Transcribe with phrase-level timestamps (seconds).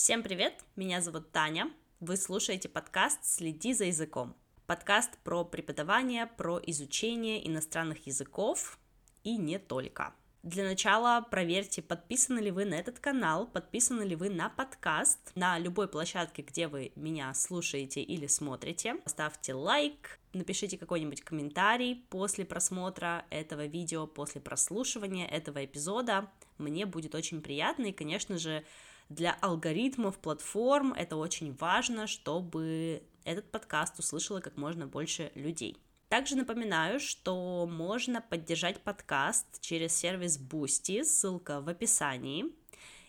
[0.00, 4.36] Всем привет, меня зовут Таня, вы слушаете подкаст «Следи за языком».
[4.68, 8.78] Подкаст про преподавание, про изучение иностранных языков
[9.24, 10.14] и не только.
[10.44, 15.58] Для начала проверьте, подписаны ли вы на этот канал, подписаны ли вы на подкаст, на
[15.58, 18.98] любой площадке, где вы меня слушаете или смотрите.
[19.04, 26.30] Ставьте лайк, напишите какой-нибудь комментарий после просмотра этого видео, после прослушивания этого эпизода.
[26.56, 28.64] Мне будет очень приятно, и, конечно же,
[29.08, 35.76] для алгоритмов платформ это очень важно, чтобы этот подкаст услышало как можно больше людей.
[36.08, 42.46] Также напоминаю, что можно поддержать подкаст через сервис Boosty, ссылка в описании.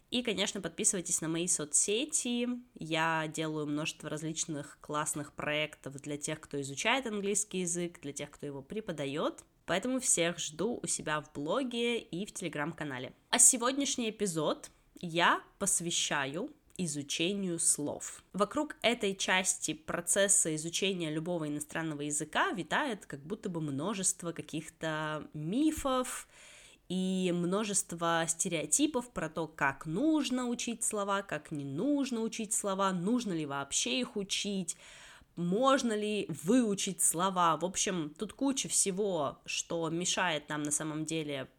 [0.09, 2.49] И, конечно, подписывайтесь на мои соцсети.
[2.73, 8.45] Я делаю множество различных классных проектов для тех, кто изучает английский язык, для тех, кто
[8.45, 9.43] его преподает.
[9.65, 13.13] Поэтому всех жду у себя в блоге и в телеграм-канале.
[13.29, 18.23] А сегодняшний эпизод я посвящаю изучению слов.
[18.31, 26.27] Вокруг этой части процесса изучения любого иностранного языка витает как будто бы множество каких-то мифов
[26.87, 33.33] и множество стереотипов про то, как нужно учить слова, как не нужно учить слова, нужно
[33.33, 34.77] ли вообще их учить,
[35.35, 37.57] можно ли выучить слова.
[37.57, 41.49] В общем, тут куча всего, что мешает нам на самом деле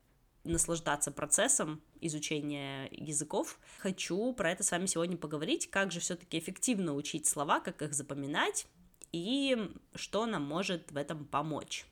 [0.45, 3.59] наслаждаться процессом изучения языков.
[3.79, 7.95] Хочу про это с вами сегодня поговорить, как же все-таки эффективно учить слова, как их
[7.95, 8.67] запоминать
[9.13, 11.87] и что нам может в этом помочь.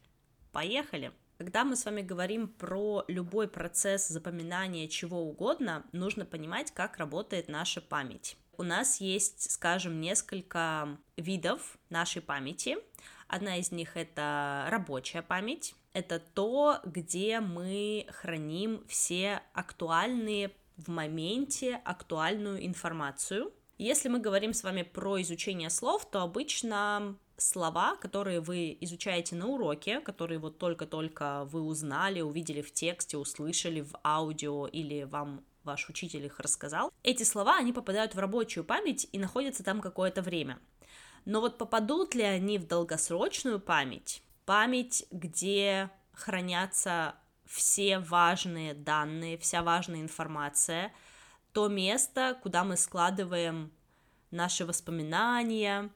[0.53, 1.13] Поехали!
[1.37, 7.49] Когда мы с вами говорим про любой процесс запоминания чего угодно, нужно понимать, как работает
[7.49, 8.37] наша память.
[8.57, 12.79] У нас есть, скажем, несколько видов нашей памяти.
[13.29, 21.81] Одна из них это рабочая память, это то, где мы храним все актуальные в моменте
[21.85, 23.53] актуальную информацию.
[23.79, 29.47] Если мы говорим с вами про изучение слов, то обычно слова, которые вы изучаете на
[29.47, 35.89] уроке, которые вот только-только вы узнали, увидели в тексте, услышали в аудио или вам ваш
[35.89, 40.59] учитель их рассказал, эти слова, они попадают в рабочую память и находятся там какое-то время.
[41.25, 47.15] Но вот попадут ли они в долгосрочную память, память, где хранятся
[47.45, 50.91] все важные данные, вся важная информация,
[51.53, 53.71] то место, куда мы складываем
[54.31, 55.91] наши воспоминания,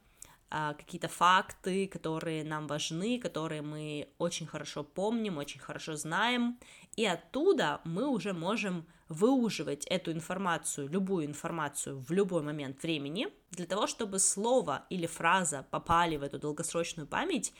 [0.51, 6.59] а, какие-то факты, которые нам важны, которые мы очень хорошо помним, очень хорошо знаем,
[6.95, 13.65] и оттуда мы уже можем выуживать эту информацию, любую информацию в любой момент времени, для
[13.65, 17.55] того, чтобы слово или фраза попали в эту долгосрочную память,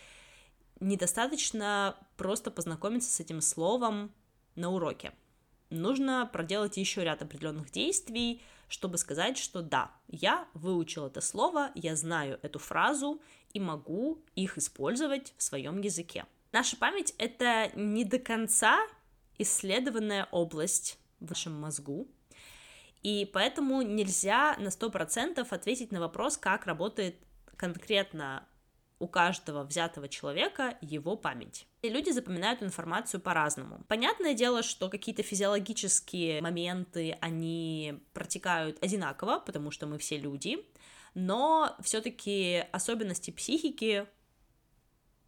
[0.83, 4.13] недостаточно просто познакомиться с этим словом
[4.55, 5.13] на уроке.
[5.71, 11.97] Нужно проделать еще ряд определенных действий, чтобы сказать, что да, я выучил это слово, я
[11.97, 13.21] знаю эту фразу
[13.53, 16.27] и могу их использовать в своем языке.
[16.53, 18.79] Наша память— это не до конца
[19.39, 22.07] исследованная область в вашем мозгу,
[23.03, 27.17] и поэтому нельзя на 100% ответить на вопрос, как работает
[27.57, 28.47] конкретно
[29.03, 31.67] у каждого взятого человека его память.
[31.83, 33.85] И люди запоминают информацию по-разному.
[33.89, 40.65] Понятное дело, что какие-то физиологические моменты, они протекают одинаково, потому что мы все люди,
[41.15, 44.07] но все-таки особенности психики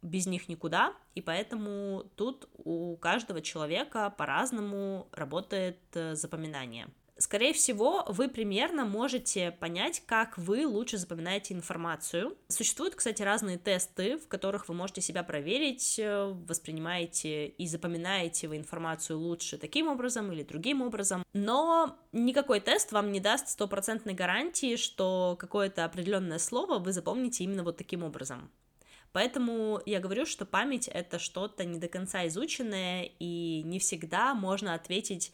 [0.01, 8.05] без них никуда, и поэтому тут у каждого человека по-разному работает э, запоминание скорее всего,
[8.07, 12.37] вы примерно можете понять, как вы лучше запоминаете информацию.
[12.47, 18.57] Существуют, кстати, разные тесты, в которых вы можете себя проверить, э, воспринимаете и запоминаете вы
[18.57, 21.23] информацию лучше таким образом или другим образом.
[21.33, 27.63] Но никакой тест вам не даст стопроцентной гарантии, что какое-то определенное слово вы запомните именно
[27.63, 28.51] вот таким образом.
[29.15, 34.73] Поэтому я говорю, что память это что-то не до конца изученное, и не всегда можно
[34.73, 35.31] ответить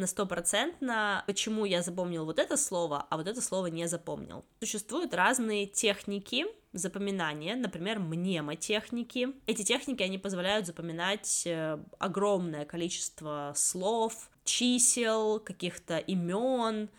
[0.00, 4.44] на стопроцентно, почему я запомнил вот это слово, а вот это слово не запомнил.
[4.60, 9.28] Существуют разные техники запоминания, например, мнемотехники.
[9.46, 16.90] Эти техники, они позволяют запоминать э, огромное количество слов, чисел, каких-то имен,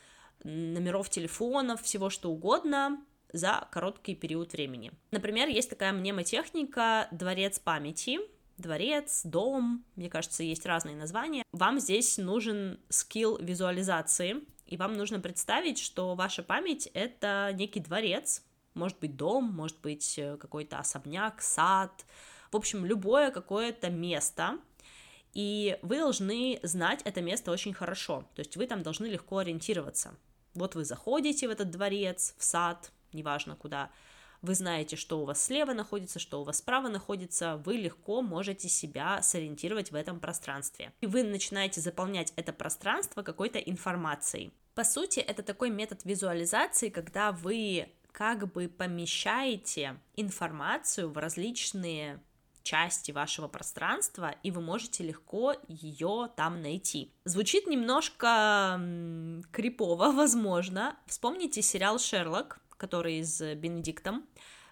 [0.44, 3.04] номеров телефонов, всего что угодно
[3.34, 4.92] за короткий период времени.
[5.12, 8.20] Например, есть такая мнемотехника «Дворец памяти»,
[8.62, 11.44] дворец, дом, мне кажется, есть разные названия.
[11.52, 18.44] Вам здесь нужен скилл визуализации, и вам нужно представить, что ваша память— это некий дворец,
[18.74, 22.06] может быть, дом, может быть, э, какой-то особняк, сад,
[22.52, 24.60] в общем, любое какое-то место,
[25.34, 30.16] и вы должны знать это место очень хорошо, то есть вы там должны легко ориентироваться.
[30.54, 33.90] Вот вы заходите в этот дворец, в сад, неважно куда,
[34.42, 38.70] вы знаете, что у вас слева находится, что у вас справа находится, вы легко можете
[38.70, 40.94] себя сориентировать в этом пространстве.
[41.02, 44.52] И вы начинаете заполнять это пространство какой-то информацией.
[44.74, 52.20] По сути, это такой метод визуализации, когда вы как бы помещаете информацию в различные
[52.64, 57.12] части вашего пространства, и вы можете легко ее там найти.
[57.26, 58.80] Звучит немножко
[59.52, 60.96] крипово, возможно.
[61.08, 64.26] Вспомните сериал «Шерлок», который с Бенедиктом,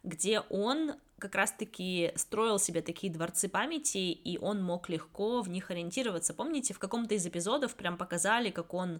[0.03, 5.69] где он как раз-таки строил себе такие дворцы памяти, и он мог легко в них
[5.69, 6.33] ориентироваться.
[6.33, 8.99] Помните, в каком-то из эпизодов прям показали, как он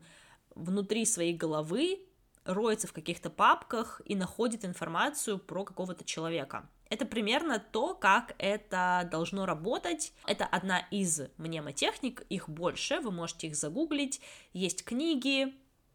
[0.53, 2.01] внутри своей головы
[2.45, 6.69] роется в каких-то папках и находит информацию про какого-то человека.
[6.89, 10.13] Это примерно то, как это должно работать.
[10.27, 14.21] Это одна из мнемотехник, их больше, вы можете их загуглить.
[14.53, 15.53] Есть книги,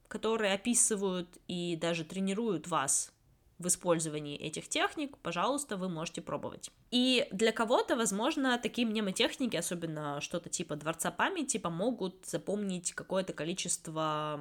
[0.08, 3.12] которые описывают и даже тренируют вас
[3.58, 6.70] в использовании этих техник, пожалуйста, вы можете пробовать.
[6.90, 14.40] И для кого-то, возможно, такие мнемотехники, особенно что-то типа дворца памяти, помогут запомнить какое-то количество,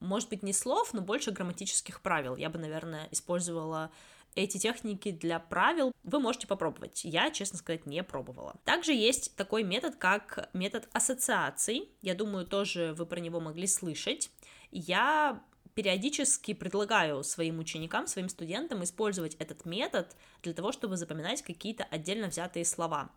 [0.00, 2.36] может быть, не слов, но больше грамматических правил.
[2.36, 3.90] Я бы, наверное, использовала
[4.34, 7.04] эти техники для правил вы можете попробовать.
[7.04, 8.56] Я, честно сказать, не пробовала.
[8.64, 11.90] Также есть такой метод, как метод ассоциаций.
[12.02, 14.30] Я думаю, тоже вы про него могли слышать.
[14.76, 15.40] Я
[15.74, 22.26] периодически предлагаю своим ученикам, своим студентам использовать этот метод для того, чтобы запоминать какие-то отдельно
[22.26, 23.10] взятые слова.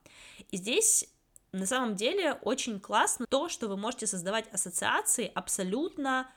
[0.51, 1.09] И здесь
[1.51, 6.29] на самом деле очень классно то, что вы можете создавать ассоциации абсолютно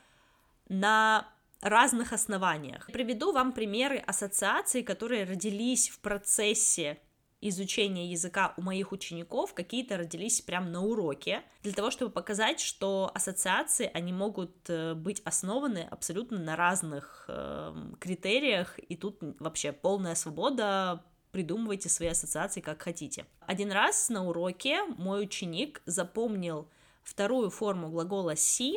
[0.68, 1.28] на
[1.60, 2.86] разных основаниях.
[2.86, 6.98] Приведу вам примеры ассоциаций, которые родились в процессе
[7.40, 13.10] изучения языка у моих учеников, какие-то родились прямо на уроке, для того, чтобы показать, что
[13.14, 20.14] ассоциации, они могут э, быть основаны абсолютно на разных э, критериях, и тут вообще полная
[20.14, 23.26] свобода придумывайте свои ассоциации как хотите.
[23.40, 26.68] Один раз на уроке мой ученик запомнил
[27.02, 28.74] вторую форму глагола see,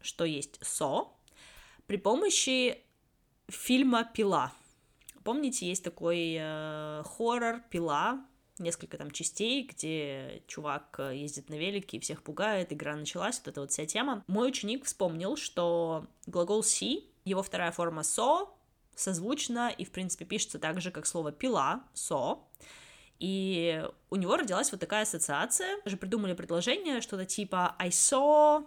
[0.00, 1.08] что есть so,
[1.86, 2.82] при помощи
[3.48, 4.52] фильма «Пила».
[5.28, 8.24] Помните, есть такой э, хоррор «Пила»,
[8.58, 13.48] несколько там частей, где чувак э, ездит на велике и всех пугает, игра началась, вот
[13.48, 14.24] эта вот вся тема.
[14.26, 18.48] Мой ученик вспомнил, что глагол «see», его вторая форма «so»,
[18.96, 22.38] созвучно и, в принципе, пишется так же, как слово «пила», «so»,
[23.18, 25.78] и у него родилась вот такая ассоциация.
[25.84, 28.64] Уже придумали предложение, что-то типа I saw,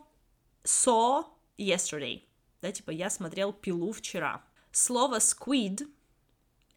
[0.64, 1.26] saw
[1.58, 2.22] yesterday
[2.62, 4.44] да, типа я смотрел «Пилу» вчера.
[4.72, 5.88] Слово «squid»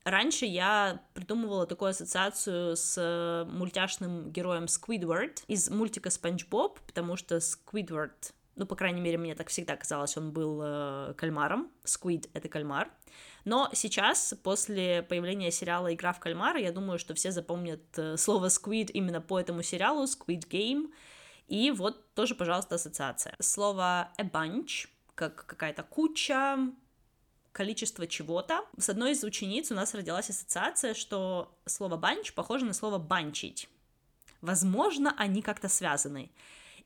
[0.04, 7.40] Раньше я придумывала такую ассоциацию с мультяшным героем Сквидвард из мультика Спанч Боб, потому что
[7.40, 12.50] Сквидвард, ну, по крайней мере, мне так всегда казалось, он был э, кальмаром, Сквид— это
[12.50, 12.90] кальмар,
[13.46, 18.46] но сейчас, после появления сериала «Игра в кальмара», я думаю, что все запомнят э, слово
[18.46, 20.92] Squid именно по этому сериалу, Squid Game,
[21.46, 23.36] и вот тоже, пожалуйста, ассоциация.
[23.40, 26.58] Слово a bunch как какая-то куча,
[27.54, 28.66] количество чего-то.
[28.76, 33.68] С одной из учениц у нас родилась ассоциация, что слово «банч» похоже на слово «банчить».
[34.42, 36.30] Возможно, они как-то связаны.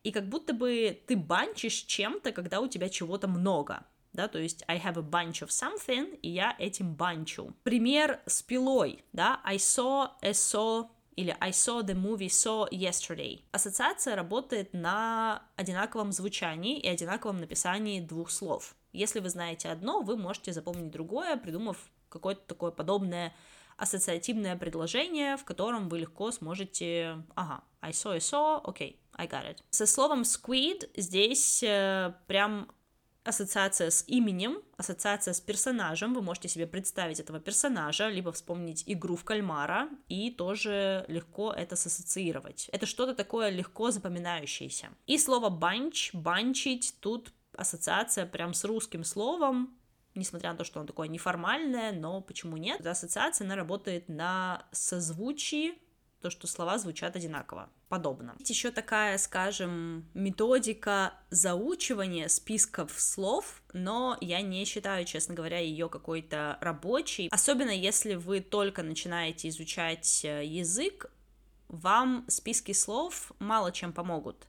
[0.05, 3.85] И как будто бы ты банчишь чем-то, когда у тебя чего-то много.
[4.13, 7.55] Да, то есть I have a bunch of something, и я этим банчу.
[7.65, 13.41] Пример с пилой, да, I saw a saw или I saw the movie saw yesterday.
[13.51, 18.77] Ассоциация работает на одинаковом звучании и одинаковом написании двух слов.
[18.99, 21.77] Если вы знаете одно, вы можете запомнить другое, придумав
[22.09, 23.33] какое-то такое подобное
[23.77, 27.23] ассоциативное предложение, в котором вы легко сможете...
[27.37, 29.59] Ага, I saw, I saw, okay, I got it.
[29.71, 32.69] Со словом squid здесь э, прям
[33.23, 39.15] ассоциация с именем, ассоциация с персонажем, вы можете себе представить этого персонажа, либо вспомнить игру
[39.15, 42.69] в кальмара, и тоже легко это сассоциировать.
[42.73, 44.89] Это что-то такое легко запоминающееся.
[45.07, 49.77] И слово банч, банчить, тут ассоциация прям с русским словом,
[50.15, 52.81] несмотря на то, что оно такое неформальное, но почему нет?
[52.81, 55.75] Эта ассоциация, она работает на созвучии,
[56.21, 58.35] то, что слова звучат одинаково, подобно.
[58.39, 65.89] Есть еще такая, скажем, методика заучивания списков слов, но я не считаю, честно говоря, ее
[65.89, 67.29] какой-то рабочей.
[67.31, 71.11] Особенно если вы только начинаете изучать э, язык,
[71.69, 74.49] вам списки слов мало чем помогут.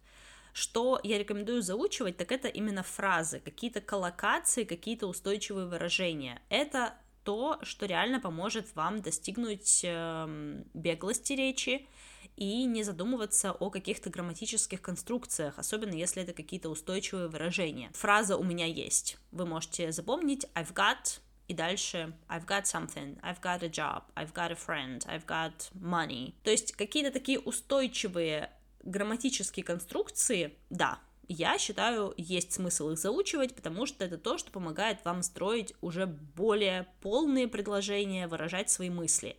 [0.60, 6.42] Что я рекомендую заучивать, так это именно фразы, какие-то коллокации, какие-то устойчивые выражения.
[6.50, 11.88] Это то, что реально поможет вам достигнуть э, беглости речи
[12.36, 17.90] и не задумываться о каких-то грамматических конструкциях, особенно если это какие-то устойчивые выражения.
[17.94, 19.18] Фраза «у меня есть».
[19.32, 24.34] Вы можете запомнить «I've got» и дальше I've got something, I've got a job, I've
[24.34, 26.34] got a friend, I've got money.
[26.44, 28.50] То есть какие-то такие устойчивые
[28.84, 35.06] грамматические конструкции, да, я считаю, есть смысл их заучивать, потому что это то, что помогает
[35.06, 39.38] вам строить уже более полные предложения, выражать свои мысли.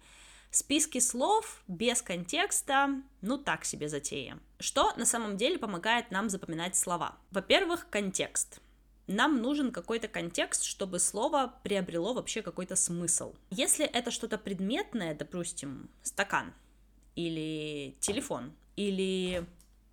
[0.53, 4.39] Списки слов без контекста, ну так себе затея.
[4.59, 7.17] Что на самом деле помогает нам запоминать слова?
[7.31, 8.61] Во-первых, контекст
[9.11, 13.35] нам нужен какой-то контекст, чтобы слово приобрело вообще какой-то смысл.
[13.51, 16.55] Если это что-то предметное, допустим, стакан,
[17.17, 18.53] или телефон,
[18.89, 19.45] или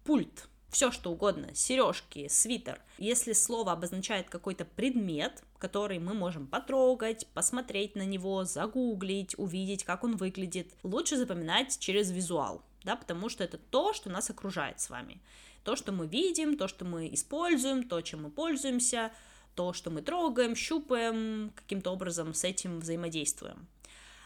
[0.03, 2.81] пульт, все что угодно, сережки, свитер.
[2.97, 10.03] Если слово обозначает какой-то предмет, который мы можем потрогать, посмотреть на него, загуглить, увидеть, как
[10.03, 14.89] он выглядит, лучше запоминать через визуал, да, потому что это то, что нас окружает с
[14.89, 15.21] вами
[15.67, 19.11] то, что мы видим, то, что мы используем, то, чем мы пользуемся,
[19.53, 23.67] то, что мы трогаем, щупаем, каким-то образом с этим взаимодействуем.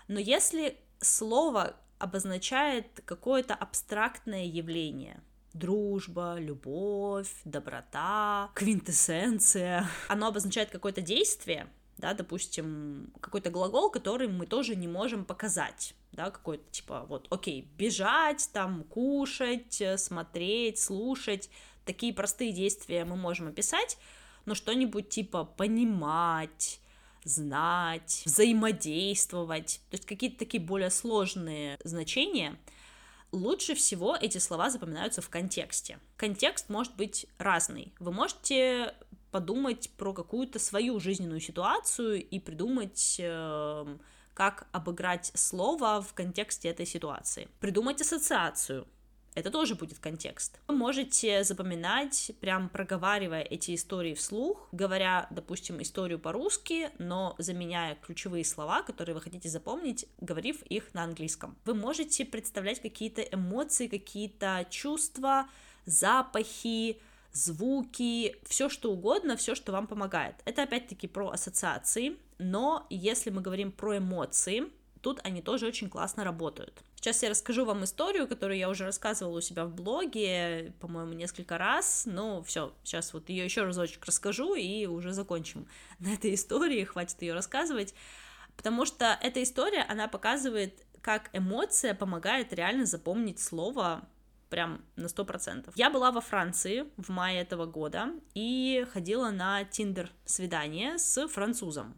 [0.08, 5.22] Но если слово обозначает какое-то абстрактное явление,
[5.53, 11.67] дружба, любовь, доброта, квинтэссенция, оно обозначает какое-то действие,
[11.98, 17.70] да, допустим, какой-то глагол, который мы тоже не можем показать да, какой-то, типа, вот, окей,
[17.77, 21.50] бежать, там, кушать, смотреть, слушать,
[21.86, 23.98] такие простые действия мы можем описать,
[24.46, 26.79] но что-нибудь типа понимать,
[27.23, 32.57] знать, взаимодействовать, то есть какие-то такие более сложные значения,
[33.31, 35.99] лучше всего эти слова запоминаются в контексте.
[36.17, 37.93] Контекст может быть разный.
[37.99, 38.93] Вы можете
[39.31, 43.97] подумать про какую-то свою жизненную ситуацию и придумать э,
[44.33, 47.47] как обыграть слово в контексте этой ситуации.
[47.59, 48.87] Придумать ассоциацию.
[49.33, 50.59] Это тоже будет контекст.
[50.67, 58.43] Вы можете запоминать, прям проговаривая эти истории вслух, говоря, допустим, историю по-русски, но заменяя ключевые
[58.43, 61.55] слова, которые вы хотите запомнить, говорив их на английском.
[61.65, 65.47] Вы можете представлять какие-то эмоции, какие-то чувства,
[65.85, 67.00] запахи,
[67.31, 70.35] звуки, все что угодно, все, что вам помогает.
[70.43, 74.63] Это опять-таки про ассоциации, но если мы говорим про эмоции,
[75.01, 76.84] тут они тоже очень классно работают.
[76.96, 81.58] Сейчас я расскажу вам историю, которую я уже рассказывала у себя в блоге, по-моему, несколько
[81.58, 82.03] раз.
[82.05, 85.67] Но все, сейчас вот ее еще разочек расскажу и уже закончим
[86.00, 87.93] на этой истории, хватит ее рассказывать.
[88.55, 94.08] Потому что эта история, она показывает, как эмоция помогает реально запомнить слово
[94.50, 95.74] прям на сто процентов.
[95.77, 101.98] Я была во Франции в мае этого года и ходила на тиндер свидание с французом.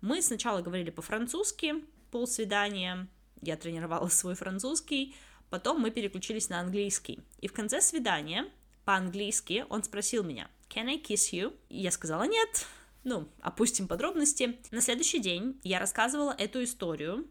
[0.00, 1.76] Мы сначала говорили по-французски,
[2.14, 3.08] полсвидания,
[3.42, 5.16] я тренировала свой французский,
[5.50, 7.18] потом мы переключились на английский.
[7.40, 8.46] И в конце свидания
[8.84, 11.52] по-английски он спросил меня, can I kiss you?
[11.68, 12.66] И я сказала нет,
[13.02, 14.56] ну, опустим подробности.
[14.70, 17.26] На следующий день я рассказывала эту историю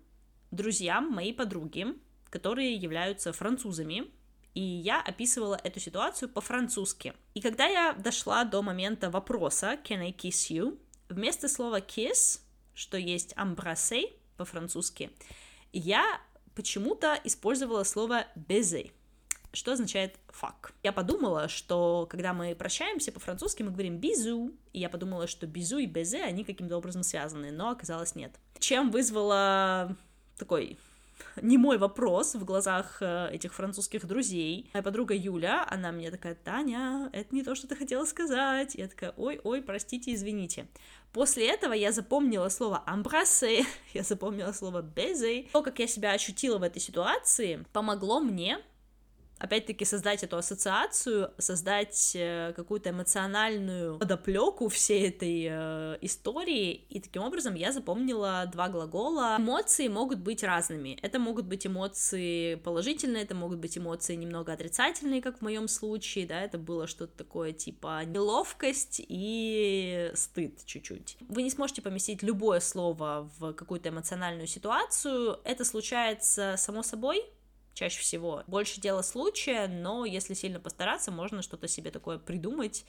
[0.52, 1.88] друзьям моей подруги,
[2.30, 4.12] которые являются французами,
[4.54, 7.13] и я описывала эту ситуацию по-французски.
[7.36, 12.42] И когда я дошла до момента вопроса «Can I kiss you?», вместо слова kiss
[12.74, 15.12] что есть embrasser по-французски,
[15.72, 16.22] я
[16.56, 18.92] почему-то использовала слово baiser,
[19.54, 20.72] что означает fuck.
[20.82, 25.78] Я подумала, что когда мы прощаемся по-французски, мы говорим бизу, и я подумала, что бизу
[25.78, 28.34] и безе, они каким-то образом связаны, но оказалось нет.
[28.60, 29.96] Чем вызвала
[30.38, 30.78] такой
[31.41, 34.70] не мой вопрос в глазах э, этих французских друзей.
[34.74, 38.75] Моя подруга Юля, она мне такая, Таня, это не то, что ты хотела сказать.
[38.75, 40.67] Я такая, ой-ой, простите, извините.
[41.12, 45.48] После этого я запомнила слово «embrasser», я запомнила слово «baiser».
[45.51, 48.60] То, как я себя ощутила в этой ситуации, помогло мне
[49.38, 57.24] опять-таки создать эту ассоциацию, создать э, какую-то эмоциональную подоплеку всей этой э, истории, и таким
[57.24, 59.38] образом я запомнила два глагола.
[59.40, 60.98] Эмоции могут быть разными.
[61.02, 66.25] Это могут быть эмоции положительные, это могут быть эмоции немного отрицательные, как в моем случае,
[66.25, 71.18] да, это было что-то такое типа неловкость и стыд чуть-чуть.
[71.28, 77.25] Вы не сможете поместить любое слово в какую-то эмоциональную ситуацию, это случается само собой,
[77.74, 78.44] чаще всего.
[78.48, 82.86] Больше дело случая, но если сильно постараться, можно что-то себе такое придумать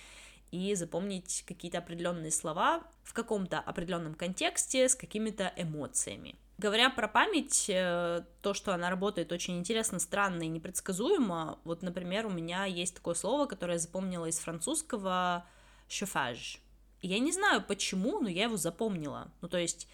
[0.51, 6.37] и запомнить какие-то определенные слова в каком-то определенном контексте с какими-то эмоциями.
[6.57, 11.59] Говоря про память, э, то, что она работает очень интересно, странно и непредсказуемо.
[11.65, 15.45] Вот, например, у меня есть такое слово, которое я запомнила из французского
[15.89, 16.61] «chauffage».
[17.03, 19.33] Я не знаю почему, но я его запомнила.
[19.41, 19.89] Ну, то есть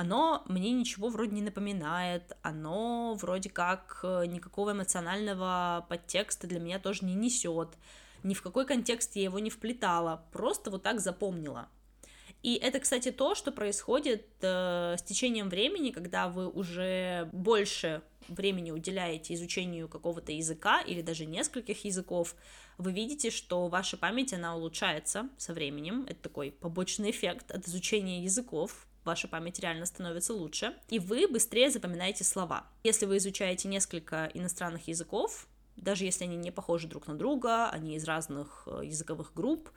[0.00, 6.78] оно мне ничего вроде не напоминает, оно вроде как э, никакого эмоционального подтекста для меня
[6.78, 7.68] тоже не несет,
[8.22, 11.68] ни в какой контекст я его не вплетала, просто вот так запомнила.
[12.42, 18.70] И это, кстати, то, что происходит э, с течением времени, когда вы уже больше времени
[18.70, 22.34] уделяете изучению какого-то языка или даже нескольких языков,
[22.78, 26.06] вы видите, что ваша память, она улучшается со временем.
[26.08, 28.86] Это такой побочный эффект от изучения языков.
[29.10, 32.64] Ваша память реально становится лучше, и вы быстрее запоминаете слова.
[32.84, 37.96] Если вы изучаете несколько иностранных языков, даже если они не похожи друг на друга, они
[37.96, 39.68] из разных э, языковых групп,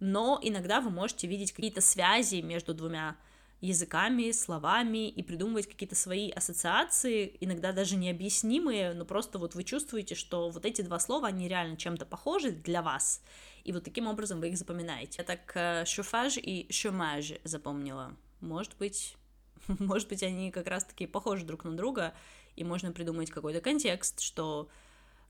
[0.00, 3.18] но иногда вы можете видеть какие-то связи между двумя
[3.60, 10.14] языками, словами и придумывать какие-то свои ассоциации, иногда даже необъяснимые, но просто вот вы чувствуете,
[10.14, 13.20] что вот эти два слова, они реально чем-то похожи для вас,
[13.62, 15.18] и вот таким образом вы их запоминаете.
[15.18, 18.16] Я так шуфаж и шумаж запомнила.
[18.44, 19.16] Может быть,
[19.68, 22.14] может быть, они как раз-таки похожи друг на друга,
[22.56, 24.68] и можно придумать какой-то контекст, что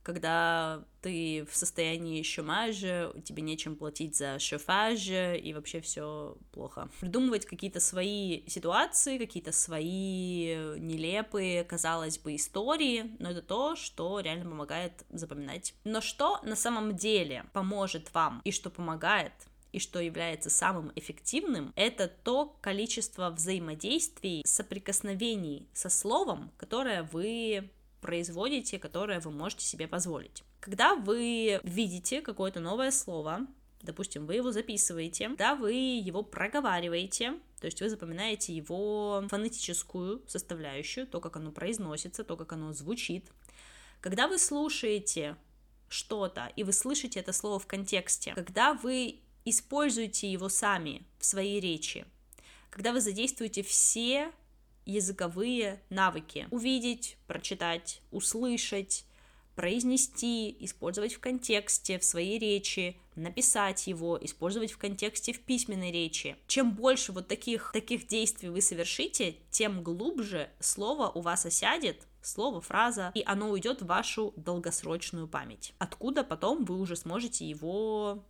[0.03, 6.91] когда ты в состоянии шумажа, тебе нечем платить за шофаж, и вообще все плохо.
[7.01, 14.45] Придумывать какие-то свои ситуации, какие-то свои нелепые, казалось бы, истории, но это то, что реально
[14.45, 15.75] помогает запоминать.
[15.85, 19.33] Но что на самом деле поможет вам и что помогает
[19.75, 28.79] и что является самым эффективным, это то количество взаимодействий, соприкосновений со словом, которое вы производите,
[28.79, 30.45] которое вы можете себе позволить.
[30.61, 33.47] Когда вы видите какое-то новое слово,
[33.83, 41.07] допустим, вы его записываете, да, вы его проговариваете, то есть вы запоминаете его фонетическую составляющую,
[41.07, 43.27] то, как оно произносится, то, как оно звучит.
[44.01, 45.37] Когда вы слушаете
[45.89, 51.61] что-то, и вы слышите это слово в контексте, когда вы используете его сами в своей
[51.61, 52.07] речи,
[52.71, 54.33] когда вы задействуете все
[54.87, 56.47] языковые навыки.
[56.51, 59.05] Увидеть, прочитать, услышать,
[59.55, 66.37] произнести, использовать в контексте, в своей речи, написать его, использовать в контексте в письменной речи.
[66.49, 72.61] Чем больше вот таких, таких действий вы совершите, тем глубже слово у вас осядет, слово,
[72.61, 78.25] фраза, и оно уйдет в вашу долгосрочную память, откуда потом вы уже сможете его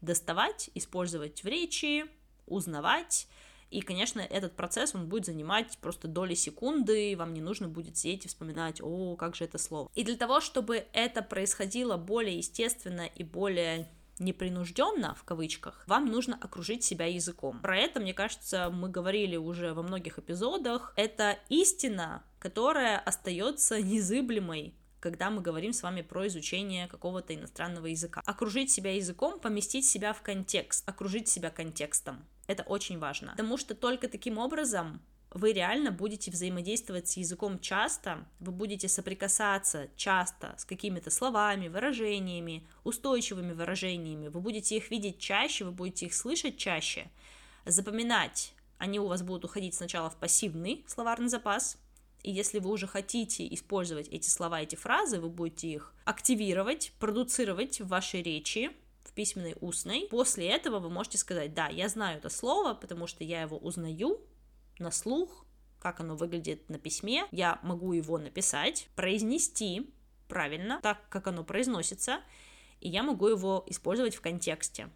[0.00, 2.06] доставать, использовать в речи,
[2.46, 3.28] узнавать,
[3.70, 7.96] и, конечно, этот процесс, он будет занимать просто доли секунды, и вам не нужно будет
[7.96, 9.90] сидеть и вспоминать, о, как же это слово.
[9.94, 16.38] И для того, чтобы это происходило более естественно и более непринужденно, в кавычках, вам нужно
[16.40, 17.60] окружить себя языком.
[17.60, 20.94] Про это, мне кажется, мы говорили уже во многих эпизодах.
[20.96, 24.74] Это истина, которая остается незыблемой
[25.06, 28.22] когда мы говорим с вами про изучение какого-то иностранного языка.
[28.26, 32.24] Окружить себя языком, поместить себя в контекст, окружить себя контекстом.
[32.48, 38.26] Это очень важно, потому что только таким образом вы реально будете взаимодействовать с языком часто,
[38.40, 45.66] вы будете соприкасаться часто с какими-то словами, выражениями, устойчивыми выражениями, вы будете их видеть чаще,
[45.66, 47.08] вы будете их слышать чаще,
[47.64, 48.54] запоминать.
[48.78, 51.78] Они у вас будут уходить сначала в пассивный словарный запас,
[52.26, 57.80] и если вы уже хотите использовать эти слова, эти фразы, вы будете их активировать, продуцировать
[57.80, 58.72] в вашей речи,
[59.04, 60.08] в письменной, устной.
[60.10, 64.20] После этого вы можете сказать, да, я знаю это слово, потому что я его узнаю
[64.80, 65.46] на слух,
[65.78, 69.88] как оно выглядит на письме, я могу его написать, произнести
[70.26, 72.18] правильно, так, как оно произносится,
[72.80, 74.90] и я могу его использовать в контексте,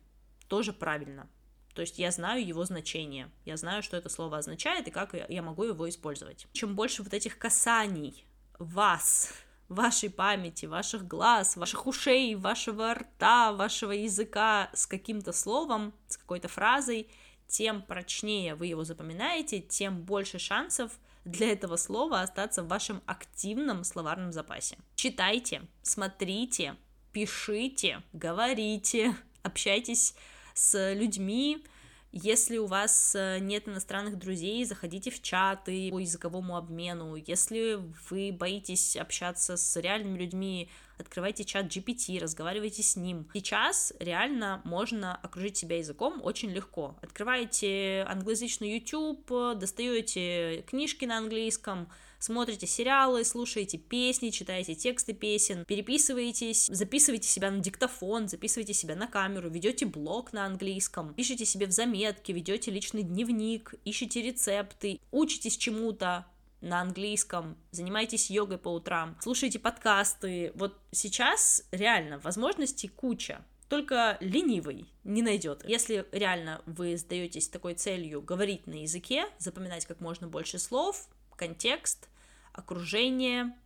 [0.49, 1.29] тоже правильно.
[1.75, 5.43] То есть я знаю его значение, я знаю, что это слово означает и как я
[5.43, 6.47] могу его использовать.
[6.53, 8.25] Чем больше вот этих касаний
[8.59, 9.33] вас,
[9.69, 16.49] вашей памяти, ваших глаз, ваших ушей, вашего рта, вашего языка с каким-то словом, с какой-то
[16.49, 17.09] фразой,
[17.47, 20.93] тем прочнее вы его запоминаете, тем больше шансов
[21.25, 24.77] для этого слова остаться в вашем активном словарном запасе.
[24.97, 26.77] Читайте, смотрите,
[27.13, 30.15] пишите, говорите, общайтесь
[30.55, 31.65] с людьми.
[32.13, 37.15] Если у вас э, нет иностранных друзей, заходите в чаты по языковому обмену.
[37.15, 37.79] Если
[38.11, 43.29] вы боитесь общаться с реальными людьми, открывайте чат GPT, разговаривайте с ним.
[43.33, 46.97] Сейчас реально можно окружить себя языком очень легко.
[47.01, 51.89] Открываете англоязычный YouTube, достаете книжки на английском,
[52.21, 59.09] смотрите сериалы, слушаете песни, читаете тексты песен, переписываетесь, записываете себя на диктофон, записываете себя на
[59.09, 65.57] камеру, ведете блог на английском, пишите себе в заметки, ведете личный дневник, ищете рецепты, учитесь
[65.57, 66.27] чему-то,
[66.61, 70.53] на английском, занимаетесь йогой по утрам, слушаете подкасты.
[70.55, 73.43] Вот сейчас реально возможностей куча.
[73.71, 75.65] только ленивый не найдет.
[75.65, 81.09] Если реально вы сдаетесь такой целью говорить на языке, запоминать как можно больше слов,
[81.41, 82.11] контекст,
[82.53, 83.57] окружение,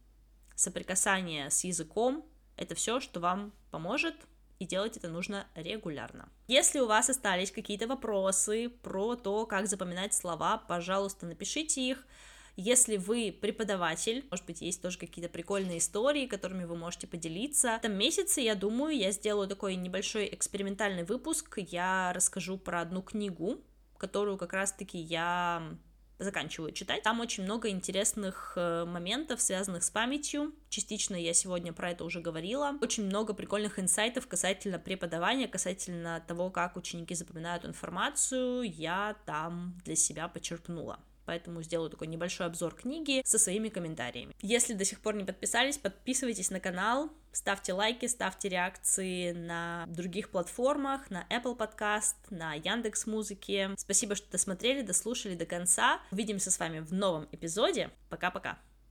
[0.55, 2.25] соприкасание с языком,
[2.57, 4.15] это все, что вам поможет
[4.61, 6.29] и делать это нужно регулярно.
[6.47, 12.07] Если у вас остались какие-то вопросы про то, как запоминать слова, пожалуйста, напишите их.
[12.57, 17.73] Если вы преподаватель, может быть, есть тоже какие-то прикольные истории, которыми вы можете поделиться.
[17.73, 21.59] В этом месяце, я думаю, я сделаю такой небольшой экспериментальный выпуск.
[21.59, 23.59] Я расскажу про одну книгу,
[23.99, 25.77] которую как раз-таки я
[26.19, 27.03] заканчиваю читать.
[27.03, 30.53] Там очень много интересных э, моментов, связанных с памятью.
[30.69, 32.77] Частично я сегодня про это уже говорила.
[32.81, 39.97] Очень много прикольных инсайтов касательно преподавания, касательно того, как ученики запоминают информацию, я там для
[39.97, 44.35] себя почерпнула поэтому сделаю такой небольшой обзор книги со своими комментариями.
[44.41, 50.31] Если до сих пор не подписались, подписывайтесь на канал, ставьте лайки, ставьте реакции на других
[50.31, 53.71] платформах, на Apple Podcast, на Яндекс Музыке.
[53.77, 56.01] Спасибо, что досмотрели, дослушали до конца.
[56.11, 57.91] Увидимся с вами в новом эпизоде.
[58.09, 58.59] Пока-пока.